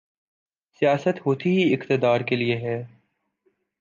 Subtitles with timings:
[0.81, 2.81] سیاست ہوتی ہی اقتدار کے لیے ہے۔